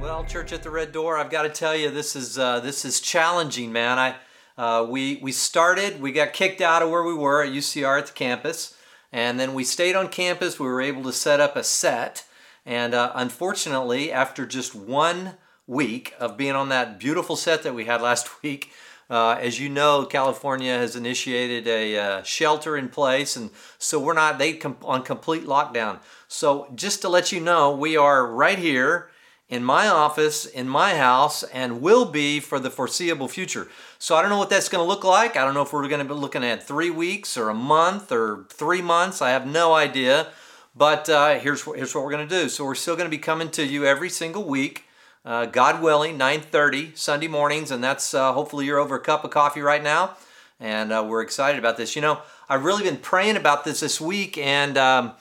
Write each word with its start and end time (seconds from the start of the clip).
Well, 0.00 0.24
Church 0.24 0.52
at 0.52 0.62
the 0.62 0.70
Red 0.70 0.92
Door, 0.92 1.18
I've 1.18 1.28
got 1.28 1.42
to 1.42 1.48
tell 1.48 1.74
you, 1.74 1.90
this 1.90 2.14
is 2.14 2.38
uh, 2.38 2.60
this 2.60 2.84
is 2.84 3.00
challenging, 3.00 3.72
man. 3.72 3.98
I 3.98 4.14
uh, 4.56 4.84
we 4.88 5.16
we 5.16 5.32
started, 5.32 6.00
we 6.00 6.12
got 6.12 6.32
kicked 6.32 6.60
out 6.60 6.82
of 6.82 6.90
where 6.90 7.02
we 7.02 7.14
were 7.14 7.42
at 7.42 7.50
UCR 7.50 7.98
at 7.98 8.06
the 8.06 8.12
campus, 8.12 8.76
and 9.12 9.40
then 9.40 9.54
we 9.54 9.64
stayed 9.64 9.96
on 9.96 10.08
campus. 10.08 10.60
We 10.60 10.68
were 10.68 10.80
able 10.80 11.02
to 11.02 11.12
set 11.12 11.40
up 11.40 11.56
a 11.56 11.64
set, 11.64 12.24
and 12.64 12.94
uh, 12.94 13.10
unfortunately, 13.16 14.12
after 14.12 14.46
just 14.46 14.72
one 14.72 15.34
week 15.66 16.14
of 16.20 16.36
being 16.36 16.54
on 16.54 16.68
that 16.68 17.00
beautiful 17.00 17.34
set 17.34 17.64
that 17.64 17.74
we 17.74 17.86
had 17.86 18.00
last 18.10 18.40
week, 18.44 18.70
uh, 19.10 19.36
as 19.40 19.58
you 19.58 19.68
know, 19.68 20.04
California 20.04 20.78
has 20.78 20.94
initiated 20.94 21.66
a 21.66 21.98
uh, 21.98 22.22
shelter 22.22 22.76
in 22.76 22.88
place, 22.88 23.34
and 23.34 23.50
so 23.78 23.98
we're 23.98 24.14
not 24.14 24.38
they 24.38 24.52
com- 24.52 24.76
on 24.82 25.02
complete 25.02 25.44
lockdown. 25.44 25.98
So 26.28 26.70
just 26.76 27.02
to 27.02 27.08
let 27.08 27.32
you 27.32 27.40
know, 27.40 27.74
we 27.74 27.96
are 27.96 28.24
right 28.24 28.60
here 28.60 29.10
in 29.48 29.64
my 29.64 29.88
office, 29.88 30.44
in 30.44 30.68
my 30.68 30.96
house, 30.96 31.42
and 31.44 31.80
will 31.80 32.04
be 32.04 32.38
for 32.40 32.58
the 32.58 32.70
foreseeable 32.70 33.28
future. 33.28 33.68
So 33.98 34.14
I 34.14 34.20
don't 34.20 34.30
know 34.30 34.38
what 34.38 34.50
that's 34.50 34.68
going 34.68 34.84
to 34.84 34.88
look 34.88 35.04
like. 35.04 35.36
I 35.36 35.44
don't 35.44 35.54
know 35.54 35.62
if 35.62 35.72
we're 35.72 35.88
going 35.88 36.06
to 36.06 36.14
be 36.14 36.20
looking 36.20 36.44
at 36.44 36.66
three 36.66 36.90
weeks 36.90 37.36
or 37.36 37.48
a 37.48 37.54
month 37.54 38.12
or 38.12 38.44
three 38.50 38.82
months. 38.82 39.22
I 39.22 39.30
have 39.30 39.46
no 39.46 39.74
idea. 39.74 40.28
But 40.76 41.08
uh, 41.08 41.38
here's, 41.40 41.62
here's 41.62 41.94
what 41.94 42.04
we're 42.04 42.12
going 42.12 42.28
to 42.28 42.42
do. 42.42 42.48
So 42.48 42.64
we're 42.64 42.74
still 42.74 42.94
going 42.94 43.06
to 43.06 43.10
be 43.10 43.18
coming 43.18 43.50
to 43.52 43.64
you 43.64 43.84
every 43.84 44.10
single 44.10 44.44
week. 44.44 44.84
Uh, 45.24 45.44
God 45.44 45.82
willing, 45.82 46.18
9:30 46.18 46.96
Sunday 46.96 47.28
mornings, 47.28 47.70
and 47.70 47.82
that's 47.84 48.14
uh, 48.14 48.32
hopefully 48.32 48.64
you're 48.64 48.78
over 48.78 48.94
a 48.94 49.00
cup 49.00 49.24
of 49.24 49.30
coffee 49.30 49.60
right 49.60 49.82
now, 49.82 50.16
and 50.58 50.90
uh, 50.92 51.04
we're 51.06 51.20
excited 51.20 51.58
about 51.58 51.76
this. 51.76 51.96
You 51.96 52.02
know, 52.02 52.22
I've 52.48 52.64
really 52.64 52.84
been 52.84 52.96
praying 52.96 53.36
about 53.36 53.64
this 53.64 53.80
this 53.80 54.00
week, 54.00 54.38
and 54.38 54.78
um, 54.78 55.12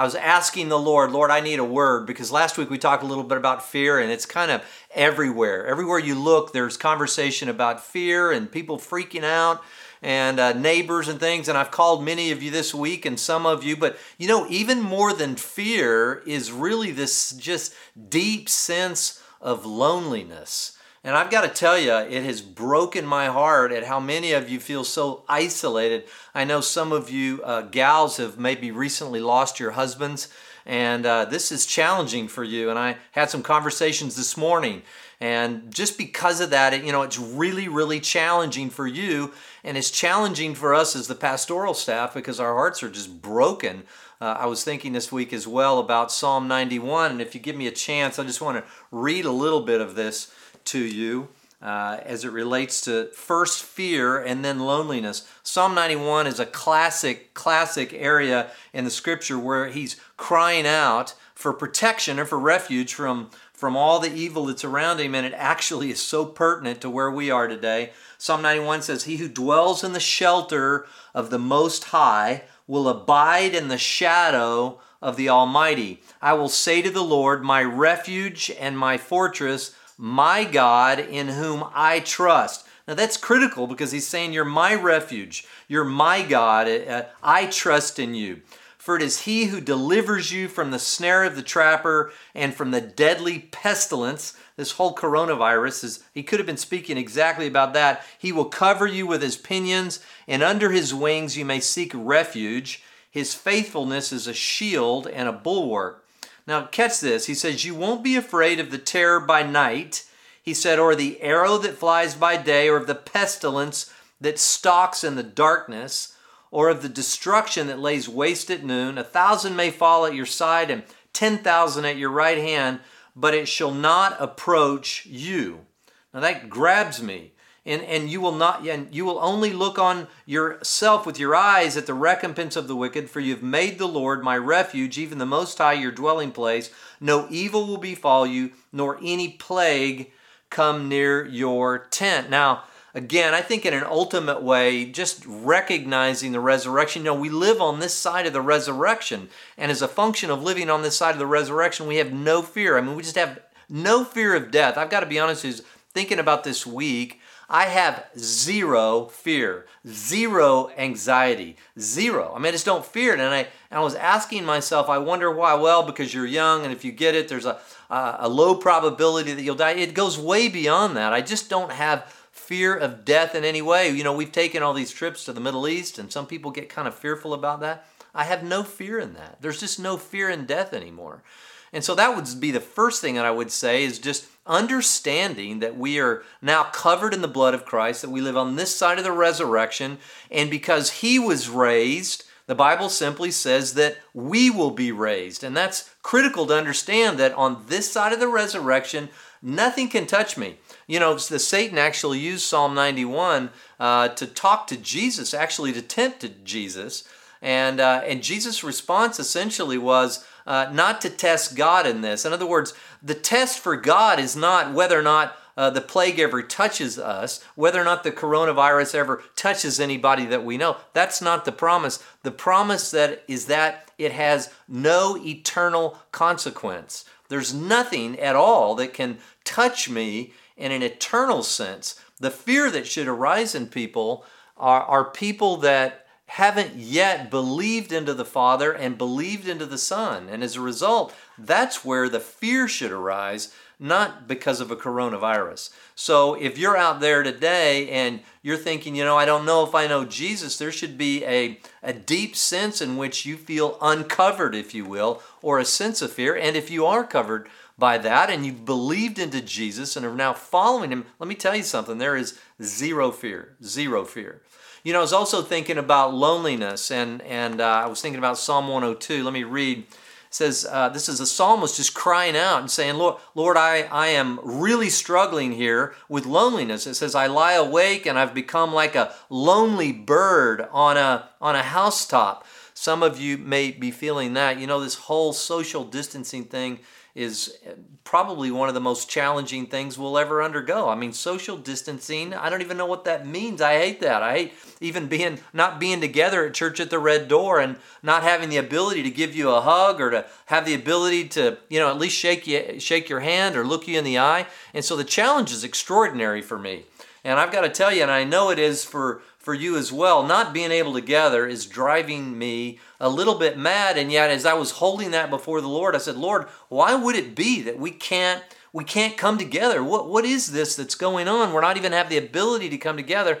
I 0.00 0.04
was 0.04 0.14
asking 0.14 0.70
the 0.70 0.78
Lord, 0.78 1.12
Lord, 1.12 1.30
I 1.30 1.40
need 1.40 1.58
a 1.58 1.64
word 1.64 2.06
because 2.06 2.32
last 2.32 2.56
week 2.56 2.70
we 2.70 2.78
talked 2.78 3.02
a 3.02 3.06
little 3.06 3.22
bit 3.22 3.36
about 3.36 3.62
fear, 3.62 3.98
and 3.98 4.10
it's 4.10 4.24
kind 4.24 4.50
of 4.50 4.64
everywhere. 4.94 5.66
Everywhere 5.66 5.98
you 5.98 6.14
look, 6.14 6.54
there's 6.54 6.78
conversation 6.78 7.50
about 7.50 7.84
fear 7.84 8.32
and 8.32 8.50
people 8.50 8.78
freaking 8.78 9.24
out 9.24 9.62
and 10.00 10.40
uh, 10.40 10.54
neighbors 10.54 11.08
and 11.08 11.20
things. 11.20 11.48
And 11.48 11.58
I've 11.58 11.70
called 11.70 12.02
many 12.02 12.30
of 12.30 12.42
you 12.42 12.50
this 12.50 12.72
week 12.72 13.04
and 13.04 13.20
some 13.20 13.44
of 13.44 13.62
you, 13.62 13.76
but 13.76 13.98
you 14.16 14.26
know, 14.26 14.46
even 14.48 14.80
more 14.80 15.12
than 15.12 15.36
fear 15.36 16.22
is 16.24 16.50
really 16.50 16.92
this 16.92 17.32
just 17.32 17.74
deep 18.08 18.48
sense 18.48 19.22
of 19.38 19.66
loneliness. 19.66 20.78
And 21.02 21.16
I've 21.16 21.30
got 21.30 21.42
to 21.42 21.48
tell 21.48 21.78
you, 21.78 21.94
it 21.94 22.24
has 22.24 22.42
broken 22.42 23.06
my 23.06 23.26
heart 23.26 23.72
at 23.72 23.84
how 23.84 24.00
many 24.00 24.32
of 24.32 24.50
you 24.50 24.60
feel 24.60 24.84
so 24.84 25.24
isolated. 25.28 26.04
I 26.34 26.44
know 26.44 26.60
some 26.60 26.92
of 26.92 27.08
you 27.08 27.42
uh, 27.42 27.62
gals 27.62 28.18
have 28.18 28.38
maybe 28.38 28.70
recently 28.70 29.20
lost 29.20 29.58
your 29.58 29.70
husbands, 29.70 30.28
and 30.66 31.06
uh, 31.06 31.24
this 31.24 31.50
is 31.50 31.64
challenging 31.64 32.28
for 32.28 32.44
you. 32.44 32.68
And 32.68 32.78
I 32.78 32.98
had 33.12 33.30
some 33.30 33.42
conversations 33.42 34.14
this 34.14 34.36
morning, 34.36 34.82
and 35.20 35.72
just 35.72 35.96
because 35.96 36.38
of 36.42 36.50
that, 36.50 36.74
it, 36.74 36.84
you 36.84 36.92
know, 36.92 37.00
it's 37.00 37.18
really, 37.18 37.66
really 37.66 38.00
challenging 38.00 38.68
for 38.68 38.86
you, 38.86 39.32
and 39.64 39.78
it's 39.78 39.90
challenging 39.90 40.54
for 40.54 40.74
us 40.74 40.94
as 40.94 41.08
the 41.08 41.14
pastoral 41.14 41.72
staff 41.72 42.12
because 42.12 42.38
our 42.38 42.52
hearts 42.54 42.82
are 42.82 42.90
just 42.90 43.22
broken 43.22 43.84
uh, 44.20 44.36
I 44.38 44.46
was 44.46 44.62
thinking 44.62 44.92
this 44.92 45.10
week 45.10 45.32
as 45.32 45.48
well 45.48 45.78
about 45.78 46.12
Psalm 46.12 46.46
91, 46.46 47.12
and 47.12 47.22
if 47.22 47.34
you 47.34 47.40
give 47.40 47.56
me 47.56 47.66
a 47.66 47.72
chance, 47.72 48.18
I 48.18 48.24
just 48.24 48.42
want 48.42 48.58
to 48.58 48.70
read 48.90 49.24
a 49.24 49.32
little 49.32 49.62
bit 49.62 49.80
of 49.80 49.94
this 49.94 50.30
to 50.66 50.78
you 50.78 51.28
uh, 51.62 51.98
as 52.04 52.24
it 52.24 52.32
relates 52.32 52.80
to 52.82 53.06
first 53.12 53.62
fear 53.62 54.18
and 54.18 54.44
then 54.44 54.60
loneliness. 54.60 55.28
Psalm 55.42 55.74
91 55.74 56.26
is 56.26 56.40
a 56.40 56.46
classic, 56.46 57.34
classic 57.34 57.92
area 57.92 58.50
in 58.72 58.84
the 58.84 58.90
scripture 58.90 59.38
where 59.38 59.68
he's 59.68 60.00
crying 60.16 60.66
out 60.66 61.14
for 61.34 61.52
protection 61.52 62.18
or 62.18 62.24
for 62.24 62.38
refuge 62.38 62.94
from, 62.94 63.30
from 63.52 63.76
all 63.76 63.98
the 63.98 64.12
evil 64.12 64.46
that's 64.46 64.64
around 64.64 65.00
him, 65.00 65.14
and 65.14 65.26
it 65.26 65.34
actually 65.36 65.90
is 65.90 66.00
so 66.00 66.24
pertinent 66.24 66.80
to 66.80 66.90
where 66.90 67.10
we 67.10 67.30
are 67.30 67.48
today. 67.48 67.92
Psalm 68.18 68.42
91 68.42 68.82
says, 68.82 69.04
He 69.04 69.16
who 69.16 69.28
dwells 69.28 69.84
in 69.84 69.92
the 69.92 70.00
shelter 70.00 70.86
of 71.14 71.30
the 71.30 71.38
Most 71.38 71.84
High 71.84 72.44
will 72.66 72.88
abide 72.88 73.54
in 73.54 73.68
the 73.68 73.78
shadow 73.78 74.80
of 75.02 75.16
the 75.16 75.28
Almighty. 75.28 76.02
I 76.20 76.34
will 76.34 76.48
say 76.48 76.82
to 76.82 76.90
the 76.90 77.02
Lord, 77.02 77.42
my 77.42 77.62
refuge 77.62 78.50
and 78.60 78.78
my 78.78 78.98
fortress, 78.98 79.74
my 80.00 80.44
God 80.44 80.98
in 80.98 81.28
whom 81.28 81.62
I 81.74 82.00
trust. 82.00 82.66
Now 82.88 82.94
that's 82.94 83.18
critical 83.18 83.66
because 83.66 83.92
he's 83.92 84.08
saying, 84.08 84.32
You're 84.32 84.46
my 84.46 84.74
refuge, 84.74 85.46
you're 85.68 85.84
my 85.84 86.22
God, 86.22 86.68
uh, 86.68 87.04
I 87.22 87.46
trust 87.46 87.98
in 87.98 88.14
you. 88.14 88.40
For 88.78 88.96
it 88.96 89.02
is 89.02 89.20
he 89.20 89.44
who 89.44 89.60
delivers 89.60 90.32
you 90.32 90.48
from 90.48 90.70
the 90.70 90.78
snare 90.78 91.24
of 91.24 91.36
the 91.36 91.42
trapper 91.42 92.12
and 92.34 92.54
from 92.54 92.70
the 92.70 92.80
deadly 92.80 93.40
pestilence. 93.52 94.34
This 94.56 94.72
whole 94.72 94.94
coronavirus 94.94 95.84
is, 95.84 96.02
he 96.14 96.22
could 96.22 96.38
have 96.38 96.46
been 96.46 96.56
speaking 96.56 96.96
exactly 96.96 97.46
about 97.46 97.74
that. 97.74 98.02
He 98.18 98.32
will 98.32 98.46
cover 98.46 98.86
you 98.86 99.06
with 99.06 99.20
his 99.20 99.36
pinions, 99.36 100.00
and 100.26 100.42
under 100.42 100.70
his 100.70 100.94
wings 100.94 101.36
you 101.36 101.44
may 101.44 101.60
seek 101.60 101.92
refuge. 101.94 102.82
His 103.10 103.34
faithfulness 103.34 104.12
is 104.12 104.26
a 104.26 104.32
shield 104.32 105.06
and 105.06 105.28
a 105.28 105.32
bulwark. 105.32 106.06
Now, 106.46 106.66
catch 106.66 107.00
this. 107.00 107.26
He 107.26 107.34
says, 107.34 107.64
You 107.64 107.74
won't 107.74 108.04
be 108.04 108.16
afraid 108.16 108.60
of 108.60 108.70
the 108.70 108.78
terror 108.78 109.20
by 109.20 109.42
night. 109.42 110.04
He 110.42 110.54
said, 110.54 110.78
or 110.78 110.94
the 110.94 111.20
arrow 111.20 111.58
that 111.58 111.76
flies 111.76 112.14
by 112.14 112.36
day, 112.36 112.68
or 112.68 112.76
of 112.76 112.86
the 112.86 112.94
pestilence 112.94 113.92
that 114.20 114.38
stalks 114.38 115.04
in 115.04 115.16
the 115.16 115.22
darkness 115.22 116.16
or 116.50 116.68
of 116.68 116.82
the 116.82 116.88
destruction 116.88 117.66
that 117.68 117.78
lays 117.78 118.08
waste 118.08 118.50
at 118.50 118.64
noon. 118.64 118.98
A 118.98 119.04
thousand 119.04 119.56
may 119.56 119.70
fall 119.70 120.06
at 120.06 120.14
your 120.14 120.26
side 120.26 120.70
and 120.70 120.82
ten 121.12 121.38
thousand 121.38 121.84
at 121.84 121.96
your 121.96 122.10
right 122.10 122.38
hand, 122.38 122.80
but 123.14 123.34
it 123.34 123.48
shall 123.48 123.72
not 123.72 124.16
approach 124.20 125.06
you. 125.06 125.66
Now 126.12 126.20
that 126.20 126.50
grabs 126.50 127.02
me. 127.02 127.32
And, 127.66 127.82
and 127.82 128.08
you 128.08 128.22
will 128.22 128.34
not 128.34 128.66
and 128.66 128.92
you 128.94 129.04
will 129.04 129.18
only 129.20 129.52
look 129.52 129.78
on 129.78 130.08
yourself 130.24 131.04
with 131.04 131.18
your 131.18 131.34
eyes 131.34 131.76
at 131.76 131.84
the 131.86 131.92
recompense 131.92 132.56
of 132.56 132.68
the 132.68 132.76
wicked 132.76 133.10
for 133.10 133.20
you've 133.20 133.42
made 133.42 133.78
the 133.78 133.86
lord 133.86 134.24
my 134.24 134.38
refuge 134.38 134.96
even 134.96 135.18
the 135.18 135.26
most 135.26 135.58
high 135.58 135.74
your 135.74 135.92
dwelling 135.92 136.32
place 136.32 136.70
no 137.00 137.26
evil 137.28 137.66
will 137.66 137.76
befall 137.76 138.26
you 138.26 138.52
nor 138.72 138.98
any 139.02 139.28
plague 139.28 140.10
come 140.48 140.88
near 140.88 141.26
your 141.26 141.80
tent 141.90 142.30
now 142.30 142.62
again, 142.94 143.34
I 143.34 143.40
think 143.40 143.64
in 143.64 143.74
an 143.74 143.84
ultimate 143.84 144.42
way, 144.42 144.84
just 144.84 145.24
recognizing 145.26 146.32
the 146.32 146.40
resurrection. 146.40 147.02
You 147.02 147.06
know, 147.06 147.14
we 147.14 147.28
live 147.28 147.60
on 147.60 147.78
this 147.78 147.94
side 147.94 148.26
of 148.26 148.32
the 148.32 148.40
resurrection, 148.40 149.28
and 149.56 149.70
as 149.70 149.82
a 149.82 149.88
function 149.88 150.30
of 150.30 150.42
living 150.42 150.70
on 150.70 150.82
this 150.82 150.96
side 150.96 151.12
of 151.12 151.18
the 151.18 151.26
resurrection, 151.26 151.86
we 151.86 151.96
have 151.96 152.12
no 152.12 152.42
fear. 152.42 152.76
I 152.76 152.80
mean, 152.80 152.96
we 152.96 153.02
just 153.02 153.16
have 153.16 153.40
no 153.68 154.04
fear 154.04 154.34
of 154.34 154.50
death. 154.50 154.76
I've 154.76 154.90
got 154.90 155.00
to 155.00 155.06
be 155.06 155.18
honest, 155.18 155.44
is 155.44 155.62
thinking 155.92 156.18
about 156.18 156.44
this 156.44 156.66
week, 156.66 157.19
I 157.52 157.64
have 157.64 158.06
zero 158.16 159.06
fear, 159.06 159.66
zero 159.84 160.70
anxiety, 160.78 161.56
zero. 161.76 162.32
I 162.32 162.38
mean, 162.38 162.46
I 162.46 162.52
just 162.52 162.64
don't 162.64 162.86
fear 162.86 163.12
it. 163.12 163.18
And 163.18 163.34
I, 163.34 163.38
and 163.38 163.48
I 163.72 163.80
was 163.80 163.96
asking 163.96 164.44
myself, 164.44 164.88
I 164.88 164.98
wonder 164.98 165.32
why. 165.32 165.54
Well, 165.54 165.82
because 165.82 166.14
you're 166.14 166.26
young, 166.26 166.62
and 166.62 166.72
if 166.72 166.84
you 166.84 166.92
get 166.92 167.16
it, 167.16 167.26
there's 167.26 167.46
a, 167.46 167.58
a, 167.90 168.16
a 168.20 168.28
low 168.28 168.54
probability 168.54 169.32
that 169.32 169.42
you'll 169.42 169.56
die. 169.56 169.72
It 169.72 169.94
goes 169.94 170.16
way 170.16 170.48
beyond 170.48 170.96
that. 170.96 171.12
I 171.12 171.22
just 171.22 171.50
don't 171.50 171.72
have 171.72 172.04
fear 172.30 172.76
of 172.76 173.04
death 173.04 173.34
in 173.34 173.44
any 173.44 173.62
way. 173.62 173.90
You 173.90 174.04
know, 174.04 174.12
we've 174.12 174.30
taken 174.30 174.62
all 174.62 174.72
these 174.72 174.92
trips 174.92 175.24
to 175.24 175.32
the 175.32 175.40
Middle 175.40 175.66
East, 175.66 175.98
and 175.98 176.12
some 176.12 176.28
people 176.28 176.52
get 176.52 176.68
kind 176.68 176.86
of 176.86 176.94
fearful 176.94 177.34
about 177.34 177.58
that. 177.60 177.84
I 178.14 178.24
have 178.24 178.44
no 178.44 178.62
fear 178.62 179.00
in 179.00 179.14
that. 179.14 179.38
There's 179.40 179.58
just 179.58 179.80
no 179.80 179.96
fear 179.96 180.30
in 180.30 180.46
death 180.46 180.72
anymore. 180.72 181.24
And 181.72 181.84
so 181.84 181.94
that 181.94 182.16
would 182.16 182.40
be 182.40 182.50
the 182.50 182.60
first 182.60 183.00
thing 183.00 183.14
that 183.14 183.24
I 183.24 183.30
would 183.30 183.50
say 183.50 183.84
is 183.84 183.98
just 183.98 184.26
understanding 184.46 185.60
that 185.60 185.76
we 185.76 186.00
are 186.00 186.24
now 186.42 186.64
covered 186.64 187.14
in 187.14 187.22
the 187.22 187.28
blood 187.28 187.54
of 187.54 187.64
Christ, 187.64 188.02
that 188.02 188.10
we 188.10 188.20
live 188.20 188.36
on 188.36 188.56
this 188.56 188.74
side 188.74 188.98
of 188.98 189.04
the 189.04 189.12
resurrection, 189.12 189.98
and 190.30 190.50
because 190.50 190.90
He 190.90 191.18
was 191.18 191.48
raised, 191.48 192.24
the 192.46 192.54
Bible 192.56 192.88
simply 192.88 193.30
says 193.30 193.74
that 193.74 193.98
we 194.12 194.50
will 194.50 194.72
be 194.72 194.90
raised. 194.90 195.44
And 195.44 195.56
that's 195.56 195.94
critical 196.02 196.46
to 196.46 196.56
understand 196.56 197.16
that 197.18 197.32
on 197.34 197.64
this 197.68 197.92
side 197.92 198.12
of 198.12 198.18
the 198.18 198.26
resurrection, 198.26 199.08
nothing 199.40 199.88
can 199.88 200.04
touch 200.04 200.36
me. 200.36 200.56
You 200.88 200.98
know, 200.98 201.14
the 201.14 201.38
Satan 201.38 201.78
actually 201.78 202.18
used 202.18 202.42
Psalm 202.42 202.74
91 202.74 203.50
uh, 203.78 204.08
to 204.08 204.26
talk 204.26 204.66
to 204.66 204.76
Jesus, 204.76 205.32
actually 205.32 205.72
to 205.74 205.82
tempt 205.82 206.26
Jesus. 206.42 207.04
And, 207.40 207.78
uh, 207.78 208.02
and 208.04 208.20
Jesus' 208.20 208.64
response 208.64 209.20
essentially 209.20 209.78
was 209.78 210.26
uh, 210.46 210.70
not 210.72 211.00
to 211.02 211.10
test 211.10 211.56
God 211.56 211.86
in 211.86 212.00
this. 212.00 212.24
In 212.24 212.32
other 212.32 212.46
words, 212.46 212.74
the 213.02 213.14
test 213.14 213.58
for 213.58 213.76
God 213.76 214.18
is 214.18 214.36
not 214.36 214.72
whether 214.72 214.98
or 214.98 215.02
not 215.02 215.36
uh, 215.56 215.68
the 215.68 215.80
plague 215.80 216.18
ever 216.18 216.42
touches 216.42 216.98
us, 216.98 217.42
whether 217.54 217.80
or 217.80 217.84
not 217.84 218.02
the 218.02 218.12
coronavirus 218.12 218.94
ever 218.94 219.22
touches 219.36 219.78
anybody 219.78 220.24
that 220.26 220.44
we 220.44 220.56
know. 220.56 220.76
That's 220.92 221.20
not 221.20 221.44
the 221.44 221.52
promise. 221.52 222.02
The 222.22 222.30
promise 222.30 222.90
that 222.92 223.24
is 223.28 223.46
that 223.46 223.90
it 223.98 224.12
has 224.12 224.50
no 224.68 225.18
eternal 225.18 225.98
consequence. 226.12 227.04
There's 227.28 227.52
nothing 227.52 228.18
at 228.18 228.36
all 228.36 228.74
that 228.76 228.94
can 228.94 229.18
touch 229.44 229.90
me 229.90 230.32
in 230.56 230.72
an 230.72 230.82
eternal 230.82 231.42
sense. 231.42 232.00
The 232.18 232.30
fear 232.30 232.70
that 232.70 232.86
should 232.86 233.08
arise 233.08 233.54
in 233.54 233.66
people 233.66 234.24
are, 234.56 234.82
are 234.82 235.10
people 235.10 235.56
that 235.58 236.06
haven't 236.30 236.76
yet 236.76 237.28
believed 237.28 237.90
into 237.90 238.14
the 238.14 238.24
Father 238.24 238.72
and 238.72 238.96
believed 238.96 239.48
into 239.48 239.66
the 239.66 239.76
Son. 239.76 240.28
And 240.28 240.44
as 240.44 240.54
a 240.54 240.60
result, 240.60 241.12
that's 241.36 241.84
where 241.84 242.08
the 242.08 242.20
fear 242.20 242.68
should 242.68 242.92
arise, 242.92 243.52
not 243.80 244.28
because 244.28 244.60
of 244.60 244.70
a 244.70 244.76
coronavirus. 244.76 245.70
So 245.96 246.34
if 246.34 246.56
you're 246.56 246.76
out 246.76 247.00
there 247.00 247.24
today 247.24 247.88
and 247.90 248.20
you're 248.42 248.56
thinking, 248.56 248.94
you 248.94 249.04
know, 249.04 249.18
I 249.18 249.24
don't 249.24 249.44
know 249.44 249.64
if 249.64 249.74
I 249.74 249.88
know 249.88 250.04
Jesus, 250.04 250.56
there 250.56 250.70
should 250.70 250.96
be 250.96 251.24
a, 251.24 251.58
a 251.82 251.92
deep 251.92 252.36
sense 252.36 252.80
in 252.80 252.96
which 252.96 253.26
you 253.26 253.36
feel 253.36 253.76
uncovered, 253.82 254.54
if 254.54 254.72
you 254.72 254.84
will, 254.84 255.20
or 255.42 255.58
a 255.58 255.64
sense 255.64 256.00
of 256.00 256.12
fear. 256.12 256.36
And 256.36 256.56
if 256.56 256.70
you 256.70 256.86
are 256.86 257.02
covered 257.02 257.48
by 257.80 257.98
that 257.98 258.30
and 258.30 258.46
you've 258.46 258.64
believed 258.64 259.18
into 259.18 259.40
Jesus 259.40 259.96
and 259.96 260.06
are 260.06 260.14
now 260.14 260.32
following 260.32 260.92
him, 260.92 261.06
let 261.18 261.28
me 261.28 261.34
tell 261.34 261.56
you 261.56 261.64
something 261.64 261.98
there 261.98 262.16
is 262.16 262.38
zero 262.62 263.10
fear, 263.10 263.56
zero 263.64 264.04
fear. 264.04 264.42
You 264.84 264.92
know, 264.92 265.00
I 265.00 265.02
was 265.02 265.12
also 265.12 265.42
thinking 265.42 265.76
about 265.76 266.14
loneliness, 266.14 266.90
and, 266.90 267.20
and 267.22 267.60
uh, 267.60 267.82
I 267.84 267.86
was 267.86 268.00
thinking 268.00 268.18
about 268.18 268.38
Psalm 268.38 268.68
102. 268.68 269.22
Let 269.24 269.32
me 269.32 269.44
read 269.44 269.84
says 270.32 270.64
uh, 270.70 270.88
this 270.88 271.08
is 271.08 271.18
a 271.18 271.26
psalmist 271.26 271.76
just 271.76 271.92
crying 271.92 272.36
out 272.36 272.60
and 272.60 272.70
saying, 272.70 272.94
Lord, 272.94 273.16
Lord, 273.34 273.56
I, 273.56 273.82
I 273.82 274.08
am 274.08 274.38
really 274.44 274.88
struggling 274.88 275.52
here 275.52 275.94
with 276.08 276.24
loneliness. 276.24 276.86
It 276.86 276.94
says, 276.94 277.16
I 277.16 277.26
lie 277.26 277.54
awake 277.54 278.06
and 278.06 278.16
I've 278.16 278.32
become 278.32 278.72
like 278.72 278.94
a 278.94 279.12
lonely 279.28 279.90
bird 279.90 280.68
on 280.70 280.96
a 280.96 281.28
on 281.40 281.56
a 281.56 281.62
housetop. 281.62 282.46
Some 282.74 283.02
of 283.02 283.20
you 283.20 283.36
may 283.38 283.72
be 283.72 283.90
feeling 283.90 284.34
that. 284.34 284.58
You 284.58 284.68
know, 284.68 284.80
this 284.80 284.94
whole 284.94 285.32
social 285.32 285.84
distancing 285.84 286.44
thing 286.44 286.78
is 287.14 287.56
uh, 287.66 287.72
probably 288.04 288.50
one 288.50 288.68
of 288.68 288.74
the 288.74 288.80
most 288.80 289.08
challenging 289.08 289.66
things 289.66 289.98
we'll 289.98 290.18
ever 290.18 290.42
undergo. 290.42 290.88
I 290.88 290.94
mean, 290.94 291.12
social 291.12 291.56
distancing, 291.56 292.34
I 292.34 292.48
don't 292.48 292.60
even 292.60 292.76
know 292.76 292.86
what 292.86 293.04
that 293.04 293.26
means. 293.26 293.60
I 293.60 293.78
hate 293.78 294.00
that. 294.00 294.22
I 294.22 294.32
hate 294.32 294.52
even 294.80 295.06
being 295.06 295.38
not 295.52 295.80
being 295.80 296.00
together 296.00 296.46
at 296.46 296.54
church 296.54 296.80
at 296.80 296.90
the 296.90 296.98
red 296.98 297.28
door 297.28 297.60
and 297.60 297.76
not 298.02 298.22
having 298.22 298.48
the 298.48 298.56
ability 298.56 299.02
to 299.02 299.10
give 299.10 299.34
you 299.34 299.50
a 299.50 299.60
hug 299.60 300.00
or 300.00 300.10
to 300.10 300.26
have 300.46 300.64
the 300.64 300.74
ability 300.74 301.28
to, 301.28 301.58
you 301.68 301.78
know, 301.78 301.90
at 301.90 301.98
least 301.98 302.16
shake 302.16 302.46
you 302.46 302.78
shake 302.80 303.08
your 303.08 303.20
hand 303.20 303.56
or 303.56 303.64
look 303.64 303.88
you 303.88 303.98
in 303.98 304.04
the 304.04 304.18
eye. 304.18 304.46
And 304.72 304.84
so 304.84 304.96
the 304.96 305.04
challenge 305.04 305.52
is 305.52 305.64
extraordinary 305.64 306.42
for 306.42 306.58
me. 306.58 306.84
And 307.22 307.38
I've 307.38 307.52
got 307.52 307.62
to 307.62 307.68
tell 307.68 307.92
you, 307.92 308.02
and 308.02 308.10
I 308.10 308.24
know 308.24 308.50
it 308.50 308.58
is 308.58 308.82
for 308.84 309.22
for 309.50 309.54
you 309.54 309.76
as 309.76 309.92
well. 309.92 310.22
Not 310.22 310.54
being 310.54 310.70
able 310.70 310.92
to 310.92 311.00
gather 311.00 311.44
is 311.44 311.66
driving 311.66 312.38
me 312.38 312.78
a 313.00 313.08
little 313.08 313.34
bit 313.34 313.58
mad. 313.58 313.98
And 313.98 314.12
yet, 314.12 314.30
as 314.30 314.46
I 314.46 314.52
was 314.52 314.70
holding 314.70 315.10
that 315.10 315.28
before 315.28 315.60
the 315.60 315.66
Lord, 315.66 315.96
I 315.96 315.98
said, 315.98 316.14
Lord, 316.14 316.46
why 316.68 316.94
would 316.94 317.16
it 317.16 317.34
be 317.34 317.60
that 317.62 317.76
we 317.76 317.90
can't? 317.90 318.44
We 318.72 318.84
can't 318.84 319.16
come 319.16 319.38
together. 319.38 319.82
What, 319.82 320.08
what 320.08 320.24
is 320.24 320.52
this 320.52 320.76
that's 320.76 320.94
going 320.94 321.26
on? 321.26 321.52
We're 321.52 321.62
not 321.62 321.76
even 321.76 321.90
have 321.90 322.08
the 322.08 322.16
ability 322.16 322.68
to 322.68 322.78
come 322.78 322.96
together. 322.96 323.40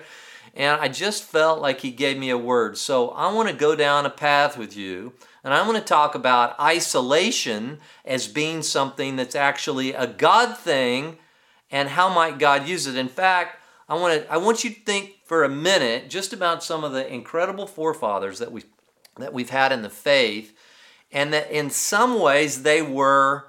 And 0.56 0.80
I 0.80 0.88
just 0.88 1.22
felt 1.22 1.60
like 1.60 1.82
he 1.82 1.92
gave 1.92 2.18
me 2.18 2.30
a 2.30 2.36
word. 2.36 2.76
So 2.76 3.10
I 3.10 3.32
want 3.32 3.48
to 3.48 3.54
go 3.54 3.76
down 3.76 4.04
a 4.04 4.10
path 4.10 4.58
with 4.58 4.76
you 4.76 5.12
and 5.44 5.54
I 5.54 5.64
want 5.64 5.78
to 5.78 5.84
talk 5.84 6.16
about 6.16 6.58
isolation 6.58 7.78
as 8.04 8.26
being 8.26 8.62
something 8.62 9.14
that's 9.14 9.36
actually 9.36 9.92
a 9.92 10.08
God 10.08 10.58
thing 10.58 11.18
and 11.70 11.90
how 11.90 12.12
might 12.12 12.40
God 12.40 12.66
use 12.66 12.88
it. 12.88 12.96
In 12.96 13.06
fact, 13.06 13.59
I 13.90 13.94
want 13.94 14.22
to 14.22 14.32
I 14.32 14.36
want 14.36 14.62
you 14.62 14.70
to 14.70 14.80
think 14.80 15.16
for 15.24 15.42
a 15.42 15.48
minute 15.48 16.08
just 16.08 16.32
about 16.32 16.62
some 16.62 16.84
of 16.84 16.92
the 16.92 17.12
incredible 17.12 17.66
forefathers 17.66 18.38
that 18.38 18.52
we 18.52 18.62
that 19.18 19.32
we've 19.32 19.50
had 19.50 19.72
in 19.72 19.82
the 19.82 19.90
faith 19.90 20.56
and 21.10 21.32
that 21.32 21.50
in 21.50 21.70
some 21.70 22.20
ways 22.20 22.62
they 22.62 22.82
were 22.82 23.48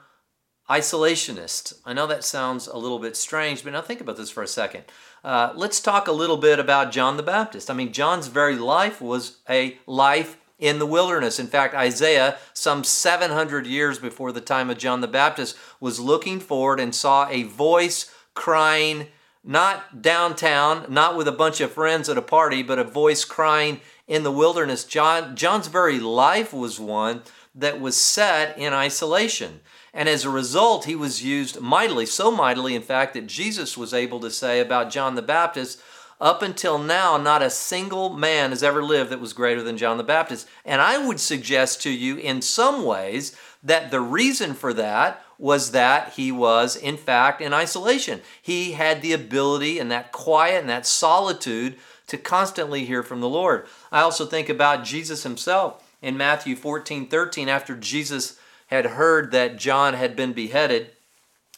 isolationists. 0.67 1.73
I 1.85 1.93
know 1.93 2.07
that 2.07 2.23
sounds 2.23 2.65
a 2.65 2.77
little 2.77 2.97
bit 2.97 3.15
strange, 3.15 3.63
but 3.63 3.73
now 3.73 3.81
think 3.81 4.01
about 4.01 4.17
this 4.17 4.31
for 4.31 4.41
a 4.41 4.47
second. 4.47 4.85
Uh, 5.23 5.51
let's 5.53 5.79
talk 5.79 6.07
a 6.07 6.13
little 6.13 6.37
bit 6.37 6.57
about 6.57 6.91
John 6.91 7.17
the 7.17 7.23
Baptist. 7.23 7.69
I 7.69 7.75
mean, 7.75 7.93
John's 7.93 8.27
very 8.27 8.55
life 8.55 8.99
was 8.99 9.37
a 9.47 9.77
life 9.85 10.37
in 10.57 10.79
the 10.79 10.85
wilderness. 10.87 11.39
In 11.39 11.47
fact, 11.47 11.75
Isaiah, 11.75 12.37
some 12.53 12.83
700 12.83 13.67
years 13.67 13.99
before 13.99 14.31
the 14.31 14.41
time 14.41 14.69
of 14.69 14.77
John 14.77 15.01
the 15.01 15.07
Baptist, 15.07 15.55
was 15.79 15.99
looking 15.99 16.39
forward 16.39 16.79
and 16.79 16.95
saw 16.95 17.27
a 17.29 17.43
voice 17.43 18.09
crying 18.33 19.07
not 19.43 20.01
downtown, 20.01 20.85
not 20.89 21.17
with 21.17 21.27
a 21.27 21.31
bunch 21.31 21.61
of 21.61 21.71
friends 21.71 22.09
at 22.09 22.17
a 22.17 22.21
party, 22.21 22.61
but 22.61 22.79
a 22.79 22.83
voice 22.83 23.25
crying 23.25 23.81
in 24.07 24.23
the 24.23 24.31
wilderness. 24.31 24.83
John, 24.83 25.35
John's 25.35 25.67
very 25.67 25.99
life 25.99 26.53
was 26.53 26.79
one 26.79 27.23
that 27.55 27.81
was 27.81 27.97
set 27.97 28.57
in 28.57 28.73
isolation. 28.73 29.61
And 29.93 30.07
as 30.07 30.23
a 30.23 30.29
result, 30.29 30.85
he 30.85 30.95
was 30.95 31.23
used 31.23 31.59
mightily, 31.59 32.05
so 32.05 32.31
mightily, 32.31 32.75
in 32.75 32.81
fact, 32.81 33.13
that 33.13 33.27
Jesus 33.27 33.77
was 33.77 33.93
able 33.93 34.19
to 34.21 34.31
say 34.31 34.59
about 34.59 34.91
John 34.91 35.15
the 35.15 35.21
Baptist, 35.21 35.81
up 36.21 36.43
until 36.43 36.77
now, 36.77 37.17
not 37.17 37.41
a 37.41 37.49
single 37.49 38.09
man 38.09 38.51
has 38.51 38.61
ever 38.61 38.83
lived 38.83 39.09
that 39.09 39.19
was 39.19 39.33
greater 39.33 39.63
than 39.63 39.75
John 39.75 39.97
the 39.97 40.03
Baptist. 40.03 40.47
And 40.63 40.79
I 40.79 41.03
would 41.03 41.19
suggest 41.19 41.81
to 41.81 41.89
you, 41.89 42.15
in 42.17 42.43
some 42.43 42.85
ways, 42.85 43.35
that 43.63 43.89
the 43.89 43.99
reason 43.99 44.53
for 44.53 44.71
that 44.75 45.25
was 45.41 45.71
that 45.71 46.13
he 46.13 46.31
was, 46.31 46.75
in 46.75 46.95
fact, 46.95 47.41
in 47.41 47.51
isolation. 47.51 48.21
He 48.39 48.73
had 48.73 49.01
the 49.01 49.11
ability 49.11 49.79
and 49.79 49.91
that 49.91 50.11
quiet 50.11 50.61
and 50.61 50.69
that 50.69 50.85
solitude 50.85 51.77
to 52.05 52.17
constantly 52.17 52.85
hear 52.85 53.01
from 53.01 53.21
the 53.21 53.27
Lord. 53.27 53.65
I 53.91 54.01
also 54.01 54.27
think 54.27 54.49
about 54.49 54.83
Jesus 54.83 55.23
himself 55.23 55.83
in 55.99 56.15
Matthew 56.15 56.55
14 56.55 57.07
13, 57.07 57.49
after 57.49 57.75
Jesus 57.75 58.37
had 58.67 58.85
heard 58.85 59.31
that 59.31 59.57
John 59.57 59.95
had 59.95 60.15
been 60.15 60.31
beheaded. 60.31 60.91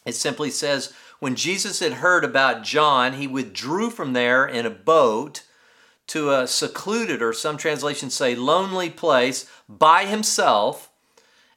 It 0.05 0.15
simply 0.15 0.49
says, 0.49 0.93
When 1.19 1.35
Jesus 1.35 1.81
had 1.81 1.93
heard 1.93 2.23
about 2.23 2.63
John, 2.63 3.13
he 3.13 3.27
withdrew 3.27 3.89
from 3.89 4.13
there 4.13 4.45
in 4.45 4.65
a 4.65 4.69
boat 4.69 5.43
to 6.07 6.31
a 6.31 6.47
secluded, 6.47 7.21
or 7.21 7.33
some 7.33 7.57
translations 7.57 8.13
say 8.13 8.33
lonely 8.33 8.89
place 8.89 9.49
by 9.67 10.05
himself 10.05 10.89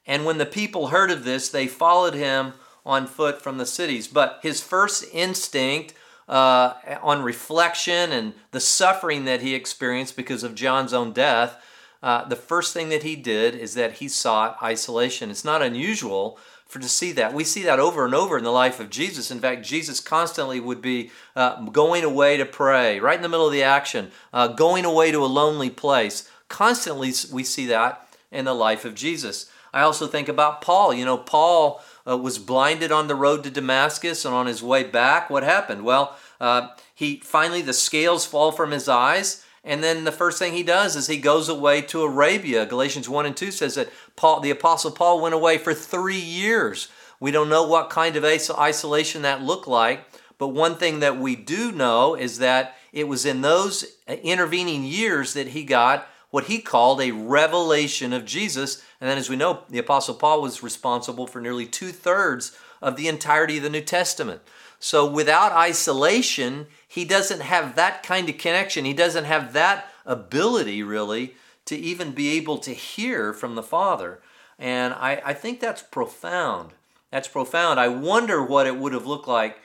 and 0.06 0.24
when 0.24 0.38
the 0.38 0.46
people 0.46 0.88
heard 0.88 1.10
of 1.10 1.24
this, 1.24 1.48
they 1.48 1.66
followed 1.66 2.14
him 2.14 2.52
on 2.84 3.06
foot 3.06 3.42
from 3.42 3.58
the 3.58 3.66
cities. 3.66 4.06
But 4.06 4.38
his 4.42 4.60
first 4.60 5.04
instinct 5.12 5.94
uh, 6.28 6.74
on 7.02 7.22
reflection 7.22 8.12
and 8.12 8.34
the 8.52 8.60
suffering 8.60 9.24
that 9.24 9.42
he 9.42 9.54
experienced 9.54 10.16
because 10.16 10.44
of 10.44 10.54
John's 10.54 10.92
own 10.92 11.12
death, 11.12 11.60
uh, 12.02 12.24
the 12.28 12.36
first 12.36 12.72
thing 12.72 12.88
that 12.90 13.02
he 13.02 13.16
did 13.16 13.54
is 13.54 13.74
that 13.74 13.94
he 13.94 14.08
sought 14.08 14.56
isolation. 14.62 15.30
It's 15.30 15.44
not 15.44 15.62
unusual 15.62 16.38
for 16.66 16.78
to 16.78 16.88
see 16.88 17.12
that. 17.12 17.32
We 17.32 17.44
see 17.44 17.62
that 17.62 17.78
over 17.78 18.04
and 18.04 18.14
over 18.14 18.36
in 18.36 18.44
the 18.44 18.50
life 18.50 18.80
of 18.80 18.90
Jesus. 18.90 19.30
In 19.30 19.40
fact, 19.40 19.64
Jesus 19.64 20.00
constantly 20.00 20.60
would 20.60 20.82
be 20.82 21.10
uh, 21.34 21.64
going 21.66 22.04
away 22.04 22.36
to 22.36 22.44
pray, 22.44 23.00
right 23.00 23.16
in 23.16 23.22
the 23.22 23.28
middle 23.28 23.46
of 23.46 23.52
the 23.52 23.62
action, 23.62 24.10
uh, 24.32 24.48
going 24.48 24.84
away 24.84 25.10
to 25.12 25.24
a 25.24 25.26
lonely 25.26 25.70
place. 25.70 26.28
Constantly, 26.48 27.12
we 27.32 27.44
see 27.44 27.66
that 27.66 28.08
in 28.30 28.44
the 28.44 28.54
life 28.54 28.84
of 28.84 28.94
Jesus. 28.94 29.50
I 29.76 29.82
also 29.82 30.06
think 30.06 30.30
about 30.30 30.62
Paul. 30.62 30.94
You 30.94 31.04
know, 31.04 31.18
Paul 31.18 31.82
uh, 32.08 32.16
was 32.16 32.38
blinded 32.38 32.90
on 32.90 33.08
the 33.08 33.14
road 33.14 33.44
to 33.44 33.50
Damascus, 33.50 34.24
and 34.24 34.34
on 34.34 34.46
his 34.46 34.62
way 34.62 34.84
back, 34.84 35.28
what 35.28 35.42
happened? 35.42 35.84
Well, 35.84 36.16
uh, 36.40 36.68
he 36.94 37.18
finally 37.18 37.60
the 37.60 37.74
scales 37.74 38.24
fall 38.24 38.52
from 38.52 38.70
his 38.70 38.88
eyes, 38.88 39.44
and 39.62 39.84
then 39.84 40.04
the 40.04 40.12
first 40.12 40.38
thing 40.38 40.54
he 40.54 40.62
does 40.62 40.96
is 40.96 41.08
he 41.08 41.18
goes 41.18 41.50
away 41.50 41.82
to 41.82 42.00
Arabia. 42.00 42.64
Galatians 42.64 43.06
1 43.06 43.26
and 43.26 43.36
2 43.36 43.50
says 43.50 43.74
that 43.74 43.90
Paul, 44.16 44.40
the 44.40 44.48
Apostle 44.48 44.92
Paul 44.92 45.20
went 45.20 45.34
away 45.34 45.58
for 45.58 45.74
three 45.74 46.16
years. 46.16 46.88
We 47.20 47.30
don't 47.30 47.50
know 47.50 47.66
what 47.66 47.90
kind 47.90 48.16
of 48.16 48.24
isolation 48.24 49.20
that 49.22 49.42
looked 49.42 49.68
like, 49.68 50.06
but 50.38 50.48
one 50.48 50.76
thing 50.76 51.00
that 51.00 51.18
we 51.18 51.36
do 51.36 51.70
know 51.70 52.14
is 52.14 52.38
that 52.38 52.76
it 52.94 53.08
was 53.08 53.26
in 53.26 53.42
those 53.42 53.84
uh, 54.08 54.14
intervening 54.14 54.84
years 54.84 55.34
that 55.34 55.48
he 55.48 55.64
got 55.64 56.08
what 56.36 56.48
he 56.48 56.58
called 56.58 57.00
a 57.00 57.12
revelation 57.12 58.12
of 58.12 58.26
Jesus. 58.26 58.82
And 59.00 59.08
then, 59.08 59.16
as 59.16 59.30
we 59.30 59.36
know, 59.36 59.60
the 59.70 59.78
Apostle 59.78 60.16
Paul 60.16 60.42
was 60.42 60.62
responsible 60.62 61.26
for 61.26 61.40
nearly 61.40 61.64
two 61.64 61.92
thirds 61.92 62.54
of 62.82 62.96
the 62.96 63.08
entirety 63.08 63.56
of 63.56 63.62
the 63.62 63.70
New 63.70 63.80
Testament. 63.80 64.42
So, 64.78 65.10
without 65.10 65.52
isolation, 65.52 66.66
he 66.86 67.06
doesn't 67.06 67.40
have 67.40 67.74
that 67.76 68.02
kind 68.02 68.28
of 68.28 68.36
connection. 68.36 68.84
He 68.84 68.92
doesn't 68.92 69.24
have 69.24 69.54
that 69.54 69.88
ability, 70.04 70.82
really, 70.82 71.36
to 71.64 71.74
even 71.74 72.10
be 72.12 72.36
able 72.36 72.58
to 72.58 72.74
hear 72.74 73.32
from 73.32 73.54
the 73.54 73.62
Father. 73.62 74.20
And 74.58 74.92
I, 74.92 75.22
I 75.24 75.32
think 75.32 75.58
that's 75.58 75.80
profound. 75.80 76.72
That's 77.10 77.28
profound. 77.28 77.80
I 77.80 77.88
wonder 77.88 78.44
what 78.44 78.66
it 78.66 78.76
would 78.76 78.92
have 78.92 79.06
looked 79.06 79.26
like 79.26 79.58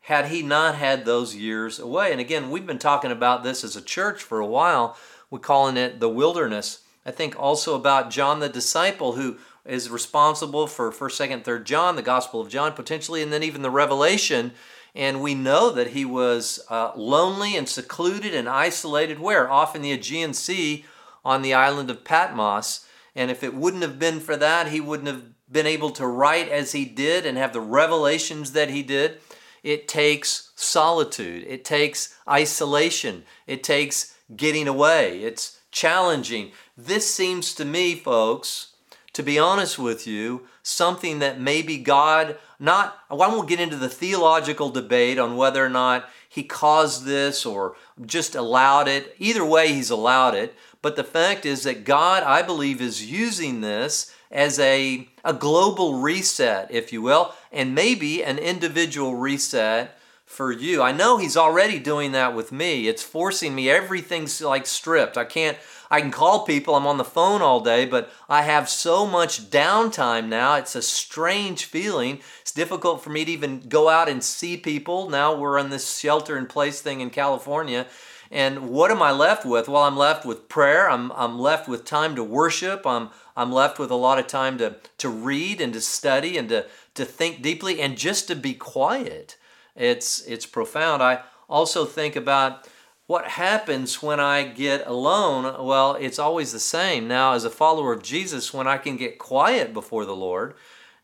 had 0.00 0.26
he 0.26 0.42
not 0.42 0.74
had 0.74 1.04
those 1.04 1.36
years 1.36 1.78
away. 1.78 2.10
And 2.10 2.20
again, 2.20 2.50
we've 2.50 2.66
been 2.66 2.80
talking 2.80 3.12
about 3.12 3.44
this 3.44 3.62
as 3.62 3.76
a 3.76 3.80
church 3.80 4.20
for 4.20 4.40
a 4.40 4.46
while 4.46 4.96
we're 5.30 5.38
calling 5.38 5.76
it 5.76 6.00
the 6.00 6.08
wilderness. 6.08 6.80
I 7.04 7.10
think 7.10 7.38
also 7.38 7.74
about 7.74 8.10
John 8.10 8.40
the 8.40 8.48
disciple 8.48 9.12
who 9.12 9.38
is 9.64 9.90
responsible 9.90 10.66
for 10.66 10.90
1st, 10.90 11.30
2nd, 11.30 11.44
3rd 11.44 11.64
John, 11.64 11.96
the 11.96 12.02
Gospel 12.02 12.40
of 12.40 12.48
John 12.48 12.72
potentially, 12.72 13.22
and 13.22 13.32
then 13.32 13.42
even 13.42 13.62
the 13.62 13.70
Revelation. 13.70 14.52
And 14.94 15.20
we 15.20 15.34
know 15.34 15.70
that 15.70 15.88
he 15.88 16.04
was 16.04 16.60
uh, 16.70 16.92
lonely 16.96 17.56
and 17.56 17.68
secluded 17.68 18.34
and 18.34 18.48
isolated 18.48 19.20
where? 19.20 19.50
Off 19.50 19.76
in 19.76 19.82
the 19.82 19.92
Aegean 19.92 20.34
Sea 20.34 20.84
on 21.24 21.42
the 21.42 21.54
island 21.54 21.90
of 21.90 22.04
Patmos. 22.04 22.86
And 23.14 23.30
if 23.30 23.42
it 23.42 23.54
wouldn't 23.54 23.82
have 23.82 23.98
been 23.98 24.20
for 24.20 24.36
that, 24.36 24.68
he 24.68 24.80
wouldn't 24.80 25.08
have 25.08 25.24
been 25.50 25.66
able 25.66 25.90
to 25.90 26.06
write 26.06 26.48
as 26.48 26.72
he 26.72 26.84
did 26.84 27.26
and 27.26 27.36
have 27.36 27.52
the 27.52 27.60
revelations 27.60 28.52
that 28.52 28.70
he 28.70 28.82
did. 28.82 29.18
It 29.62 29.88
takes 29.88 30.52
solitude, 30.54 31.44
it 31.46 31.64
takes 31.64 32.16
isolation, 32.28 33.24
it 33.46 33.62
takes 33.64 34.14
getting 34.36 34.68
away. 34.68 35.20
It's 35.20 35.60
challenging. 35.70 36.52
This 36.76 37.12
seems 37.12 37.54
to 37.54 37.64
me, 37.64 37.94
folks, 37.94 38.74
to 39.12 39.22
be 39.22 39.38
honest 39.38 39.78
with 39.78 40.06
you, 40.06 40.46
something 40.62 41.18
that 41.18 41.40
maybe 41.40 41.78
God 41.78 42.36
not 42.60 42.98
I 43.10 43.14
won't 43.14 43.48
get 43.48 43.60
into 43.60 43.76
the 43.76 43.88
theological 43.88 44.70
debate 44.70 45.18
on 45.18 45.36
whether 45.36 45.64
or 45.64 45.68
not 45.68 46.08
he 46.28 46.42
caused 46.42 47.04
this 47.04 47.46
or 47.46 47.76
just 48.04 48.34
allowed 48.34 48.88
it. 48.88 49.14
Either 49.18 49.44
way, 49.44 49.72
he's 49.72 49.90
allowed 49.90 50.34
it. 50.34 50.54
But 50.82 50.96
the 50.96 51.04
fact 51.04 51.46
is 51.46 51.62
that 51.62 51.84
God, 51.84 52.22
I 52.22 52.42
believe, 52.42 52.80
is 52.80 53.10
using 53.10 53.60
this 53.60 54.14
as 54.30 54.58
a, 54.58 55.08
a 55.24 55.32
global 55.32 56.00
reset, 56.00 56.70
if 56.70 56.92
you 56.92 57.00
will, 57.02 57.34
and 57.50 57.74
maybe 57.74 58.22
an 58.22 58.38
individual 58.38 59.14
reset 59.14 59.97
for 60.28 60.52
you. 60.52 60.82
I 60.82 60.92
know 60.92 61.16
he's 61.16 61.38
already 61.38 61.78
doing 61.78 62.12
that 62.12 62.34
with 62.34 62.52
me. 62.52 62.86
It's 62.86 63.02
forcing 63.02 63.54
me, 63.54 63.70
everything's 63.70 64.40
like 64.42 64.66
stripped. 64.66 65.16
I 65.16 65.24
can't, 65.24 65.56
I 65.90 66.02
can 66.02 66.10
call 66.10 66.44
people, 66.44 66.74
I'm 66.74 66.86
on 66.86 66.98
the 66.98 67.04
phone 67.04 67.40
all 67.40 67.60
day, 67.60 67.86
but 67.86 68.12
I 68.28 68.42
have 68.42 68.68
so 68.68 69.06
much 69.06 69.50
downtime 69.50 70.28
now. 70.28 70.56
It's 70.56 70.76
a 70.76 70.82
strange 70.82 71.64
feeling. 71.64 72.20
It's 72.42 72.52
difficult 72.52 73.02
for 73.02 73.08
me 73.08 73.24
to 73.24 73.32
even 73.32 73.60
go 73.68 73.88
out 73.88 74.08
and 74.08 74.22
see 74.22 74.58
people. 74.58 75.08
Now 75.08 75.34
we're 75.34 75.58
on 75.58 75.70
this 75.70 75.98
shelter 75.98 76.36
in 76.36 76.44
place 76.46 76.82
thing 76.82 77.00
in 77.00 77.08
California. 77.08 77.86
And 78.30 78.68
what 78.68 78.90
am 78.90 79.00
I 79.00 79.12
left 79.12 79.46
with? 79.46 79.66
Well, 79.66 79.82
I'm 79.82 79.96
left 79.96 80.26
with 80.26 80.50
prayer. 80.50 80.90
I'm, 80.90 81.10
I'm 81.12 81.38
left 81.38 81.66
with 81.68 81.86
time 81.86 82.14
to 82.16 82.22
worship. 82.22 82.86
I'm, 82.86 83.08
I'm 83.34 83.50
left 83.50 83.78
with 83.78 83.90
a 83.90 83.94
lot 83.94 84.18
of 84.18 84.26
time 84.26 84.58
to, 84.58 84.76
to 84.98 85.08
read 85.08 85.62
and 85.62 85.72
to 85.72 85.80
study 85.80 86.36
and 86.36 86.50
to, 86.50 86.66
to 86.96 87.06
think 87.06 87.40
deeply 87.40 87.80
and 87.80 87.96
just 87.96 88.28
to 88.28 88.36
be 88.36 88.52
quiet. 88.52 89.37
It's, 89.78 90.20
it's 90.22 90.46
profound. 90.46 91.02
I 91.02 91.20
also 91.48 91.84
think 91.84 92.16
about 92.16 92.66
what 93.06 93.26
happens 93.26 94.02
when 94.02 94.20
I 94.20 94.44
get 94.44 94.86
alone. 94.86 95.64
Well, 95.64 95.94
it's 95.94 96.18
always 96.18 96.52
the 96.52 96.60
same. 96.60 97.08
Now, 97.08 97.32
as 97.32 97.44
a 97.44 97.50
follower 97.50 97.92
of 97.92 98.02
Jesus, 98.02 98.52
when 98.52 98.66
I 98.66 98.76
can 98.76 98.96
get 98.96 99.18
quiet 99.18 99.72
before 99.72 100.04
the 100.04 100.16
Lord, 100.16 100.54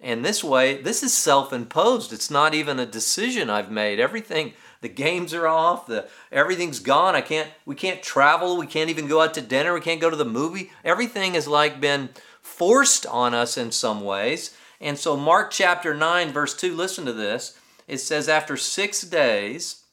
and 0.01 0.23
this 0.23 0.45
way, 0.45 0.83
this 0.83 1.03
is 1.03 1.17
self 1.17 1.51
imposed. 1.51 2.13
It's 2.13 2.31
not 2.31 2.55
even 2.55 2.79
a 2.79 2.85
decision 2.85 3.49
I've 3.49 3.71
made. 3.71 3.99
Everything, 3.99 4.53
the 4.83 4.89
games 4.91 5.33
are 5.33 5.47
off, 5.47 5.87
the 5.87 6.07
everything's 6.31 6.79
gone. 6.79 7.17
I 7.17 7.23
can't 7.23 7.49
we 7.65 7.75
can't 7.75 8.03
travel, 8.03 8.59
we 8.59 8.67
can't 8.67 8.91
even 8.91 9.07
go 9.07 9.23
out 9.23 9.33
to 9.35 9.41
dinner, 9.41 9.73
we 9.73 9.81
can't 9.81 10.03
go 10.03 10.11
to 10.11 10.17
the 10.17 10.27
movie. 10.27 10.71
Everything 10.85 11.33
has 11.33 11.49
like 11.49 11.81
been 11.81 12.11
forced 12.43 13.07
on 13.07 13.33
us 13.33 13.57
in 13.57 13.73
some 13.73 14.05
ways. 14.05 14.55
And 14.79 14.99
so 14.99 15.17
Mark 15.17 15.51
chapter 15.51 15.95
9 15.95 16.33
verse 16.33 16.55
2, 16.55 16.77
listen 16.77 17.07
to 17.07 17.15
this 17.15 17.59
it 17.87 17.99
says, 17.99 18.29
After 18.29 18.57
six 18.57 19.03
days, 19.03 19.85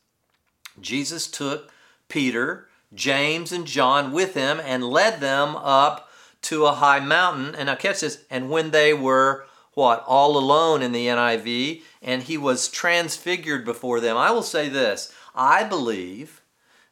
Jesus 0.80 1.28
took 1.28 1.72
Peter, 2.10 2.68
James, 2.94 3.52
and 3.52 3.66
John 3.66 4.12
with 4.12 4.34
him 4.34 4.60
and 4.64 4.84
led 4.84 5.20
them 5.20 5.56
up 5.56 6.10
to 6.44 6.66
a 6.66 6.74
high 6.74 7.00
mountain. 7.00 7.56
And 7.56 7.68
now 7.68 7.76
catch 7.76 8.02
this, 8.02 8.24
and 8.30 8.50
when 8.50 8.72
they 8.72 8.94
were 8.94 9.46
what? 9.74 10.04
All 10.06 10.38
alone 10.38 10.82
in 10.82 10.92
the 10.92 11.08
NIV, 11.08 11.84
and 12.02 12.24
he 12.24 12.38
was 12.38 12.68
transfigured 12.68 13.64
before 13.64 14.00
them. 14.00 14.18
I 14.18 14.32
will 14.32 14.44
say 14.44 14.70
this 14.70 15.14
I 15.34 15.64
believe 15.64 16.42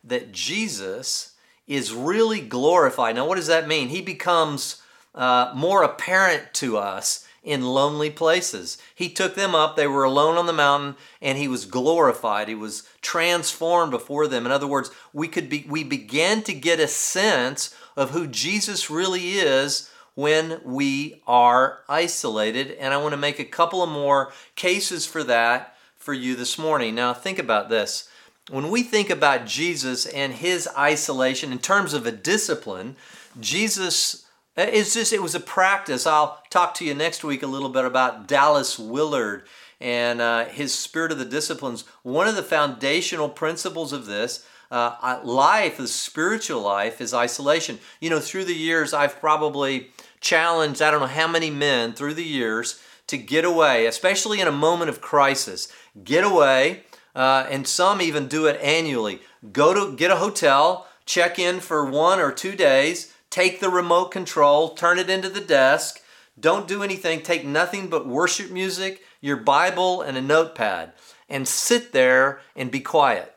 that 0.03 0.31
Jesus 0.31 1.35
is 1.67 1.93
really 1.93 2.41
glorified. 2.41 3.15
Now, 3.15 3.27
what 3.27 3.35
does 3.35 3.47
that 3.47 3.67
mean? 3.67 3.89
He 3.89 4.01
becomes 4.01 4.81
uh, 5.13 5.51
more 5.55 5.83
apparent 5.83 6.53
to 6.55 6.77
us 6.77 7.27
in 7.43 7.65
lonely 7.65 8.09
places. 8.09 8.77
He 8.93 9.09
took 9.09 9.35
them 9.35 9.55
up, 9.55 9.75
they 9.75 9.87
were 9.87 10.03
alone 10.03 10.37
on 10.37 10.45
the 10.45 10.53
mountain, 10.53 10.95
and 11.21 11.37
he 11.37 11.47
was 11.47 11.65
glorified. 11.65 12.47
He 12.47 12.55
was 12.55 12.83
transformed 13.01 13.91
before 13.91 14.27
them. 14.27 14.45
In 14.45 14.51
other 14.51 14.67
words, 14.67 14.91
we 15.13 15.27
could 15.27 15.49
be 15.49 15.65
we 15.67 15.83
began 15.83 16.43
to 16.43 16.53
get 16.53 16.79
a 16.79 16.87
sense 16.87 17.73
of 17.95 18.11
who 18.11 18.27
Jesus 18.27 18.89
really 18.89 19.33
is 19.33 19.89
when 20.15 20.59
we 20.65 21.21
are 21.27 21.79
isolated. 21.87 22.71
And 22.71 22.93
I 22.93 22.97
want 22.97 23.13
to 23.13 23.17
make 23.17 23.39
a 23.39 23.45
couple 23.45 23.81
of 23.81 23.89
more 23.89 24.33
cases 24.55 25.05
for 25.05 25.23
that 25.23 25.75
for 25.97 26.13
you 26.13 26.35
this 26.35 26.57
morning. 26.57 26.95
Now 26.95 27.13
think 27.13 27.39
about 27.39 27.69
this. 27.69 28.09
When 28.49 28.69
we 28.69 28.83
think 28.83 29.09
about 29.09 29.45
Jesus 29.45 30.05
and 30.07 30.33
his 30.33 30.67
isolation 30.77 31.51
in 31.51 31.59
terms 31.59 31.93
of 31.93 32.05
a 32.07 32.11
discipline, 32.11 32.95
Jesus 33.39 34.25
it's 34.63 34.93
just, 34.93 35.13
it 35.13 35.21
was 35.21 35.35
a 35.35 35.39
practice. 35.39 36.05
I'll 36.07 36.41
talk 36.49 36.73
to 36.75 36.85
you 36.85 36.93
next 36.93 37.23
week 37.23 37.43
a 37.43 37.47
little 37.47 37.69
bit 37.69 37.85
about 37.85 38.27
Dallas 38.27 38.79
Willard 38.79 39.43
and 39.79 40.19
uh, 40.19 40.45
his 40.45 40.73
spirit 40.73 41.11
of 41.11 41.19
the 41.19 41.25
disciplines. 41.25 41.85
One 42.03 42.27
of 42.27 42.35
the 42.35 42.43
foundational 42.43 43.29
principles 43.29 43.93
of 43.93 44.05
this 44.05 44.45
uh, 44.71 45.21
life, 45.23 45.77
the 45.77 45.87
spiritual 45.87 46.61
life, 46.61 47.01
is 47.01 47.13
isolation. 47.13 47.79
You 47.99 48.09
know, 48.09 48.19
through 48.19 48.45
the 48.45 48.55
years, 48.55 48.93
I've 48.93 49.19
probably 49.19 49.91
challenged, 50.19 50.81
I 50.81 50.91
don't 50.91 50.99
know 50.99 51.07
how 51.07 51.27
many 51.27 51.49
men 51.49 51.93
through 51.93 52.15
the 52.15 52.23
years 52.23 52.81
to 53.07 53.17
get 53.17 53.45
away, 53.45 53.85
especially 53.85 54.39
in 54.39 54.47
a 54.47 54.51
moment 54.51 54.89
of 54.89 55.01
crisis. 55.01 55.71
Get 56.03 56.23
away, 56.23 56.83
uh, 57.15 57.47
and 57.49 57.67
some 57.67 58.01
even 58.01 58.27
do 58.27 58.45
it 58.45 58.59
annually. 58.61 59.21
Go 59.51 59.73
to 59.73 59.95
get 59.95 60.11
a 60.11 60.17
hotel, 60.17 60.87
check 61.05 61.39
in 61.39 61.59
for 61.59 61.89
one 61.89 62.19
or 62.19 62.31
two 62.31 62.55
days, 62.55 63.13
take 63.29 63.59
the 63.59 63.69
remote 63.69 64.11
control, 64.11 64.69
turn 64.69 64.99
it 64.99 65.09
into 65.09 65.29
the 65.29 65.41
desk. 65.41 66.01
Don't 66.39 66.67
do 66.67 66.83
anything. 66.83 67.21
Take 67.21 67.45
nothing 67.45 67.87
but 67.87 68.07
worship 68.07 68.51
music, 68.51 69.01
your 69.21 69.37
Bible, 69.37 70.01
and 70.01 70.17
a 70.17 70.21
notepad, 70.21 70.93
and 71.27 71.47
sit 71.47 71.91
there 71.91 72.41
and 72.55 72.71
be 72.71 72.79
quiet. 72.79 73.35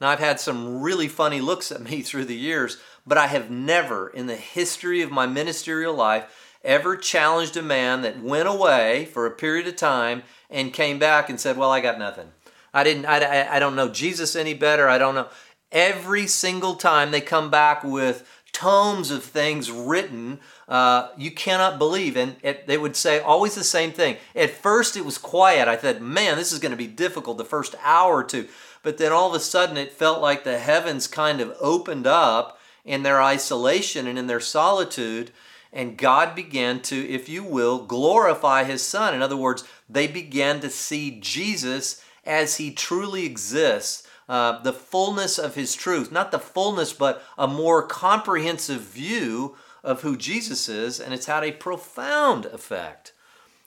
Now, 0.00 0.10
I've 0.10 0.18
had 0.18 0.40
some 0.40 0.82
really 0.82 1.08
funny 1.08 1.40
looks 1.40 1.70
at 1.72 1.80
me 1.90 2.02
through 2.02 2.26
the 2.26 2.36
years, 2.36 2.78
but 3.06 3.18
I 3.18 3.28
have 3.28 3.50
never 3.50 4.08
in 4.08 4.26
the 4.26 4.36
history 4.36 5.02
of 5.02 5.10
my 5.10 5.26
ministerial 5.26 5.94
life 5.94 6.58
ever 6.64 6.96
challenged 6.96 7.56
a 7.56 7.62
man 7.62 8.02
that 8.02 8.22
went 8.22 8.48
away 8.48 9.04
for 9.06 9.26
a 9.26 9.30
period 9.30 9.66
of 9.66 9.76
time 9.76 10.22
and 10.50 10.72
came 10.72 10.98
back 10.98 11.28
and 11.28 11.38
said, 11.38 11.56
Well, 11.56 11.70
I 11.70 11.80
got 11.80 11.98
nothing. 11.98 12.32
I 12.72 12.82
didn't, 12.82 13.06
I, 13.06 13.56
I 13.56 13.58
don't 13.58 13.76
know 13.76 13.88
Jesus 13.88 14.34
any 14.34 14.54
better. 14.54 14.88
I 14.88 14.98
don't 14.98 15.14
know. 15.14 15.28
Every 15.70 16.26
single 16.26 16.74
time 16.74 17.10
they 17.10 17.20
come 17.20 17.50
back 17.50 17.84
with 17.84 18.28
tomes 18.54 19.10
of 19.10 19.22
things 19.22 19.70
written 19.70 20.38
uh, 20.68 21.08
you 21.18 21.30
cannot 21.30 21.78
believe. 21.78 22.16
And 22.16 22.36
it, 22.42 22.66
they 22.66 22.78
would 22.78 22.96
say 22.96 23.20
always 23.20 23.54
the 23.54 23.64
same 23.64 23.92
thing. 23.92 24.16
At 24.34 24.50
first, 24.50 24.96
it 24.96 25.04
was 25.04 25.18
quiet. 25.18 25.68
I 25.68 25.76
thought, 25.76 26.00
man, 26.00 26.36
this 26.36 26.52
is 26.52 26.58
going 26.58 26.70
to 26.70 26.76
be 26.76 26.86
difficult 26.86 27.36
the 27.36 27.44
first 27.44 27.74
hour 27.82 28.16
or 28.16 28.24
two. 28.24 28.48
But 28.82 28.96
then 28.98 29.12
all 29.12 29.28
of 29.28 29.34
a 29.34 29.40
sudden, 29.40 29.76
it 29.76 29.92
felt 29.92 30.22
like 30.22 30.44
the 30.44 30.58
heavens 30.58 31.06
kind 31.06 31.40
of 31.40 31.56
opened 31.60 32.06
up 32.06 32.58
in 32.84 33.02
their 33.02 33.22
isolation 33.22 34.06
and 34.06 34.18
in 34.18 34.26
their 34.26 34.40
solitude. 34.40 35.30
And 35.72 35.98
God 35.98 36.34
began 36.34 36.80
to, 36.82 37.08
if 37.08 37.28
you 37.28 37.42
will, 37.42 37.84
glorify 37.84 38.64
His 38.64 38.82
Son. 38.82 39.14
In 39.14 39.22
other 39.22 39.36
words, 39.36 39.64
they 39.88 40.06
began 40.06 40.60
to 40.60 40.70
see 40.70 41.18
Jesus 41.20 42.02
as 42.24 42.56
He 42.56 42.70
truly 42.72 43.26
exists 43.26 44.03
uh, 44.28 44.62
the 44.62 44.72
fullness 44.72 45.38
of 45.38 45.54
his 45.54 45.74
truth, 45.74 46.10
not 46.10 46.30
the 46.30 46.38
fullness, 46.38 46.92
but 46.92 47.22
a 47.36 47.46
more 47.46 47.86
comprehensive 47.86 48.80
view 48.80 49.56
of 49.82 50.02
who 50.02 50.16
Jesus 50.16 50.68
is, 50.68 50.98
and 50.98 51.12
it's 51.12 51.26
had 51.26 51.44
a 51.44 51.52
profound 51.52 52.46
effect 52.46 53.12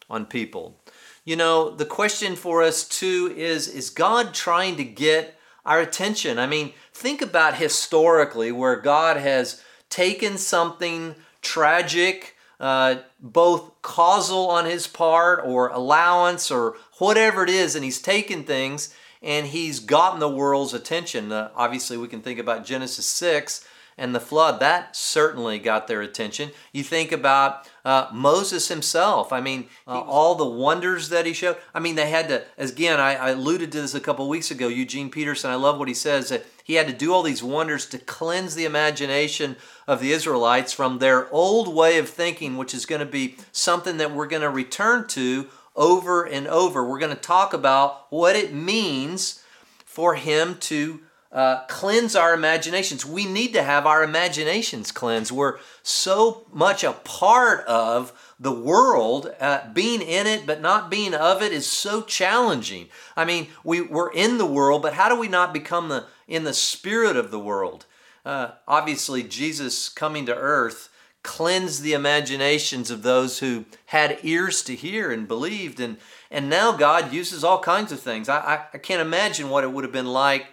on 0.10 0.26
people. 0.26 0.80
You 1.24 1.36
know, 1.36 1.70
the 1.70 1.86
question 1.86 2.36
for 2.36 2.64
us 2.64 2.88
too 2.88 3.34
is 3.36 3.68
is 3.68 3.90
God 3.90 4.34
trying 4.34 4.78
to 4.78 4.84
get 4.84 5.38
our 5.66 5.80
attention? 5.80 6.40
I 6.40 6.48
mean, 6.48 6.74
think 6.94 7.22
about 7.22 7.56
historically 7.56 8.52
where 8.52 8.78
God 8.78 9.18
has 9.18 9.62
taken 9.90 10.38
something 10.38 11.16
tragic, 11.42 12.36
uh, 12.60 12.96
both 13.20 13.82
causal 13.82 14.50
on 14.50 14.66
his 14.66 14.88
part 14.88 15.42
or 15.46 15.68
allowance 15.68 16.50
or 16.50 16.78
whatever 16.98 17.44
it 17.44 17.50
is, 17.50 17.76
and 17.76 17.84
he's 17.84 18.02
taken 18.02 18.44
things 18.44 18.96
and 19.22 19.48
he's 19.48 19.80
gotten 19.80 20.20
the 20.20 20.30
world's 20.30 20.74
attention. 20.74 21.32
Uh, 21.32 21.50
obviously, 21.56 21.98
we 21.98 22.08
can 22.08 22.22
think 22.22 22.40
about 22.40 22.66
Genesis 22.66 23.06
6 23.06 23.66
and 23.98 24.14
the 24.14 24.20
flood. 24.20 24.60
That 24.60 24.96
certainly 24.96 25.58
got 25.58 25.88
their 25.88 26.02
attention. 26.02 26.52
You 26.72 26.84
think 26.84 27.12
about 27.12 27.68
uh, 27.84 28.10
Moses 28.14 28.68
himself. 28.68 29.34
I 29.34 29.42
mean, 29.42 29.70
uh, 29.88 30.00
all 30.02 30.36
the 30.36 30.46
wonders 30.46 31.10
that 31.10 31.26
he 31.26 31.34
showed. 31.34 31.58
I 31.74 31.80
mean, 31.80 31.96
they 31.96 32.10
had 32.10 32.28
to, 32.30 32.44
again, 32.58 33.00
I, 33.00 33.16
I 33.16 33.30
alluded 33.32 33.72
to 33.72 33.82
this 33.82 33.96
a 33.96 34.00
couple 34.00 34.30
weeks 34.30 34.52
ago. 34.52 34.68
Eugene 34.68 35.10
Peterson, 35.10 35.50
I 35.50 35.56
love 35.56 35.80
what 35.80 35.88
he 35.88 35.94
says 35.94 36.30
that 36.30 36.46
he 36.64 36.76
had 36.76 36.88
to 36.88 36.94
do 36.94 37.14
all 37.14 37.24
these 37.24 37.42
wonders 37.42 37.86
to 37.88 37.98
cleanse 37.98 38.54
the 38.54 38.66
imagination 38.66 39.56
of 39.88 40.00
the 40.00 40.12
Israelites 40.12 40.74
from 40.74 41.00
their 41.00 41.32
old 41.34 41.74
way 41.74 41.98
of 41.98 42.10
thinking, 42.10 42.58
which 42.58 42.74
is 42.74 42.86
going 42.86 43.00
to 43.00 43.06
be 43.06 43.38
something 43.52 43.98
that 43.98 44.12
we're 44.12 44.28
going 44.28 44.42
to 44.42 44.50
return 44.50 45.08
to 45.08 45.48
over 45.78 46.24
and 46.24 46.48
over. 46.48 46.84
We're 46.84 47.00
going 47.00 47.16
to 47.16 47.22
talk 47.22 47.54
about 47.54 48.08
what 48.10 48.36
it 48.36 48.54
means 48.54 49.44
for 49.86 50.16
Him 50.16 50.58
to 50.62 51.00
uh, 51.32 51.66
cleanse 51.68 52.16
our 52.16 52.34
imaginations. 52.34 53.06
We 53.06 53.26
need 53.26 53.54
to 53.54 53.64
have 53.64 53.86
our 53.86 54.04
imaginations 54.04 54.92
cleansed. 54.92 55.32
We're 55.32 55.60
so 55.84 56.48
much 56.52 56.84
a 56.84 56.94
part 56.94 57.66
of 57.66 58.34
the 58.40 58.52
world. 58.52 59.32
Uh, 59.40 59.72
being 59.74 60.02
in 60.02 60.26
it 60.26 60.46
but 60.46 60.62
not 60.62 60.90
being 60.90 61.14
of 61.14 61.42
it 61.42 61.52
is 61.52 61.68
so 61.68 62.02
challenging. 62.02 62.88
I 63.16 63.26
mean, 63.26 63.48
we, 63.64 63.82
we're 63.82 64.12
in 64.12 64.38
the 64.38 64.46
world, 64.46 64.82
but 64.82 64.94
how 64.94 65.10
do 65.10 65.20
we 65.20 65.28
not 65.28 65.54
become 65.54 65.90
the 65.90 66.06
in 66.28 66.44
the 66.44 66.54
spirit 66.54 67.18
of 67.18 67.30
the 67.32 67.40
world? 67.40 67.86
Uh, 68.26 68.52
obviously, 68.68 69.24
Jesus 69.24 69.90
coming 69.90 70.26
to 70.26 70.36
earth 70.36 70.90
cleansed 71.28 71.84
the 71.84 71.92
imaginations 71.92 72.90
of 72.90 73.04
those 73.04 73.40
who 73.40 73.66
had 73.88 74.18
ears 74.24 74.64
to 74.64 74.74
hear 74.74 75.12
and 75.12 75.28
believed. 75.28 75.80
And, 75.80 75.98
and 76.32 76.50
now 76.50 76.72
God 76.72 77.14
uses 77.14 77.44
all 77.44 77.60
kinds 77.60 77.92
of 77.92 78.00
things. 78.00 78.30
I, 78.30 78.38
I, 78.38 78.66
I 78.74 78.78
can't 78.78 79.02
imagine 79.02 79.50
what 79.50 79.66
it 79.66 79.72
would 79.72 79.84
have 79.84 79.94
been 79.94 80.08
like 80.08 80.48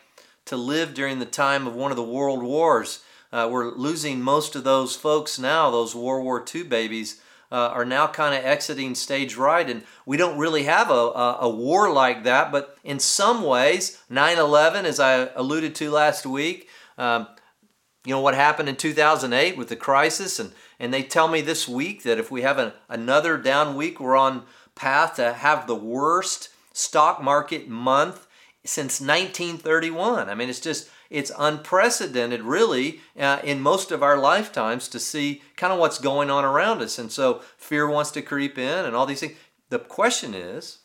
to 0.47 0.57
live 0.57 0.93
during 0.93 1.21
the 1.21 1.27
time 1.27 1.69
of 1.69 1.77
one 1.77 1.93
of 1.93 1.97
the 1.97 2.03
world 2.03 2.43
wars. 2.43 3.05
Uh, 3.33 3.49
we're 3.51 3.71
losing 3.71 4.21
most 4.21 4.57
of 4.57 4.65
those 4.65 4.97
folks 4.97 5.39
now, 5.39 5.71
those 5.71 5.95
World 5.95 6.25
War 6.25 6.45
II 6.55 6.65
babies. 6.65 7.21
Uh, 7.53 7.69
are 7.69 7.85
now 7.85 8.05
kind 8.09 8.35
of 8.35 8.45
exiting 8.45 8.97
stage 8.97 9.37
right, 9.37 9.71
and 9.71 9.85
we 10.07 10.17
don't 10.17 10.39
really 10.39 10.65
have 10.65 10.91
a, 10.91 10.93
a, 10.93 11.39
a 11.43 11.49
war 11.49 11.93
like 11.93 12.25
that. 12.25 12.51
But 12.51 12.77
in 12.83 12.99
some 12.99 13.45
ways, 13.45 14.03
9 14.11 14.39
11, 14.39 14.87
as 14.87 14.99
I 14.99 15.29
alluded 15.37 15.77
to 15.77 15.91
last 15.91 16.27
week, 16.27 16.69
um, 16.99 17.29
you 18.05 18.11
know 18.11 18.21
what 18.21 18.35
happened 18.35 18.69
in 18.69 18.75
2008 18.75 19.57
with 19.57 19.69
the 19.69 19.77
crisis, 19.77 20.41
and, 20.41 20.51
and 20.79 20.93
they 20.93 21.03
tell 21.03 21.29
me 21.29 21.41
this 21.41 21.69
week 21.69 22.03
that 22.03 22.19
if 22.19 22.31
we 22.31 22.43
have 22.43 22.59
an, 22.59 22.73
another 22.89 23.37
down 23.39 23.77
week, 23.77 24.01
we're 24.01 24.17
on 24.17 24.45
path 24.75 25.17
to 25.17 25.33
have 25.33 25.67
the 25.67 25.75
worst 25.75 26.51
stock 26.73 27.23
market 27.23 27.69
month 27.69 28.27
since 28.65 29.01
1931. 29.01 30.29
I 30.29 30.35
mean, 30.35 30.49
it's 30.49 30.61
just 30.61 30.89
it's 31.11 31.31
unprecedented, 31.39 32.43
really, 32.43 33.01
uh, 33.19 33.39
in 33.45 33.61
most 33.61 33.93
of 33.93 34.03
our 34.03 34.17
lifetimes 34.17 34.89
to 34.89 34.99
see 34.99 35.43
kind 35.57 35.73
of 35.73 35.79
what's 35.79 35.99
going 35.99 36.31
on 36.31 36.45
around 36.45 36.83
us. 36.83 36.99
And 36.99 37.13
so 37.13 37.43
fear 37.57 37.89
wants 37.89 38.11
to 38.13 38.23
creep 38.23 38.59
in 38.59 38.85
and 38.85 38.97
all 38.97 39.07
these 39.07 39.21
things. 39.21 39.37
The 39.69 39.79
question 39.79 40.35
is 40.35 40.79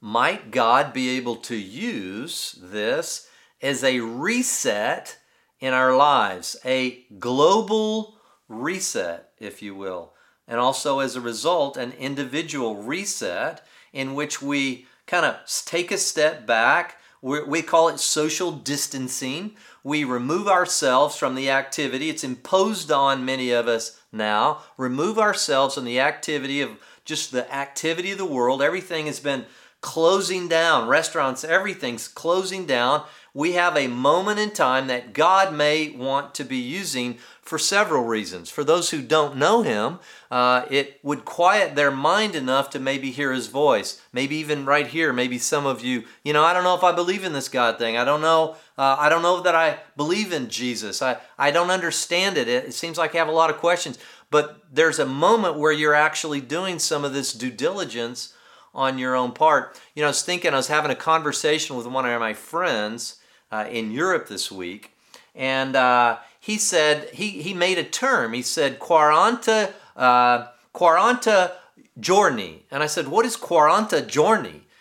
might 0.00 0.50
God 0.50 0.92
be 0.92 1.10
able 1.10 1.36
to 1.36 1.56
use 1.56 2.58
this 2.60 3.28
as 3.62 3.84
a 3.84 4.00
reset 4.00 5.16
in 5.60 5.72
our 5.72 5.96
lives, 5.96 6.56
a 6.64 7.04
global 7.20 8.18
reset, 8.52 9.30
if 9.38 9.62
you 9.62 9.74
will, 9.74 10.12
and 10.46 10.60
also 10.60 11.00
as 11.00 11.16
a 11.16 11.20
result, 11.20 11.76
an 11.76 11.92
individual 11.92 12.76
reset 12.76 13.66
in 13.92 14.14
which 14.14 14.40
we 14.40 14.86
kind 15.06 15.24
of 15.24 15.36
take 15.66 15.90
a 15.90 15.98
step 15.98 16.46
back 16.46 16.96
we 17.22 17.62
call 17.62 17.88
it 17.88 18.00
social 18.00 18.50
distancing. 18.50 19.52
We 19.84 20.02
remove 20.02 20.48
ourselves 20.48 21.16
from 21.16 21.36
the 21.36 21.50
activity. 21.50 22.10
It's 22.10 22.24
imposed 22.24 22.90
on 22.90 23.24
many 23.24 23.52
of 23.52 23.68
us 23.68 24.00
now. 24.10 24.62
Remove 24.76 25.20
ourselves 25.20 25.76
from 25.76 25.84
the 25.84 26.00
activity 26.00 26.60
of 26.60 26.70
just 27.04 27.30
the 27.30 27.52
activity 27.54 28.10
of 28.10 28.18
the 28.18 28.24
world. 28.24 28.60
Everything 28.60 29.06
has 29.06 29.20
been 29.20 29.46
closing 29.80 30.48
down. 30.48 30.88
Restaurants, 30.88 31.44
everything's 31.44 32.08
closing 32.08 32.66
down. 32.66 33.04
We 33.34 33.52
have 33.52 33.78
a 33.78 33.86
moment 33.86 34.38
in 34.38 34.50
time 34.50 34.88
that 34.88 35.14
God 35.14 35.54
may 35.54 35.88
want 35.88 36.34
to 36.34 36.44
be 36.44 36.58
using 36.58 37.16
for 37.40 37.58
several 37.58 38.04
reasons. 38.04 38.50
For 38.50 38.62
those 38.62 38.90
who 38.90 39.00
don't 39.00 39.36
know 39.36 39.62
Him, 39.62 40.00
uh, 40.30 40.66
it 40.70 41.00
would 41.02 41.24
quiet 41.24 41.74
their 41.74 41.90
mind 41.90 42.34
enough 42.34 42.68
to 42.70 42.78
maybe 42.78 43.10
hear 43.10 43.32
His 43.32 43.46
voice. 43.46 44.02
Maybe 44.12 44.36
even 44.36 44.66
right 44.66 44.86
here, 44.86 45.14
maybe 45.14 45.38
some 45.38 45.64
of 45.64 45.82
you, 45.82 46.04
you 46.22 46.34
know, 46.34 46.44
I 46.44 46.52
don't 46.52 46.62
know 46.62 46.74
if 46.74 46.84
I 46.84 46.92
believe 46.92 47.24
in 47.24 47.32
this 47.32 47.48
God 47.48 47.78
thing. 47.78 47.96
I 47.96 48.04
don't 48.04 48.20
know. 48.20 48.56
Uh, 48.76 48.96
I 48.98 49.08
don't 49.08 49.22
know 49.22 49.40
that 49.40 49.54
I 49.54 49.78
believe 49.96 50.30
in 50.32 50.50
Jesus. 50.50 51.00
I, 51.00 51.16
I 51.38 51.50
don't 51.50 51.70
understand 51.70 52.36
it. 52.36 52.48
it. 52.48 52.66
It 52.66 52.74
seems 52.74 52.98
like 52.98 53.14
I 53.14 53.18
have 53.18 53.28
a 53.28 53.32
lot 53.32 53.50
of 53.50 53.56
questions. 53.56 53.98
But 54.30 54.62
there's 54.70 54.98
a 54.98 55.06
moment 55.06 55.58
where 55.58 55.72
you're 55.72 55.94
actually 55.94 56.42
doing 56.42 56.78
some 56.78 57.02
of 57.02 57.14
this 57.14 57.32
due 57.32 57.50
diligence 57.50 58.34
on 58.74 58.98
your 58.98 59.14
own 59.14 59.32
part. 59.32 59.80
You 59.94 60.02
know, 60.02 60.08
I 60.08 60.10
was 60.10 60.22
thinking, 60.22 60.52
I 60.52 60.56
was 60.56 60.68
having 60.68 60.90
a 60.90 60.96
conversation 60.96 61.76
with 61.76 61.86
one 61.86 62.06
of 62.06 62.20
my 62.20 62.34
friends 62.34 63.16
uh, 63.52 63.66
in 63.70 63.92
Europe 63.92 64.26
this 64.26 64.50
week, 64.50 64.90
and 65.34 65.76
uh, 65.76 66.18
he 66.40 66.58
said 66.58 67.10
he, 67.10 67.28
he 67.42 67.54
made 67.54 67.78
a 67.78 67.84
term. 67.84 68.32
He 68.32 68.42
said 68.42 68.80
quaranta 68.80 69.72
uh, 69.94 70.46
quaranta 70.74 71.52
giorni, 72.00 72.64
and 72.70 72.82
I 72.82 72.86
said, 72.86 73.08
what 73.08 73.26
is 73.26 73.36
quaranta 73.36 74.04
giorni? 74.06 74.61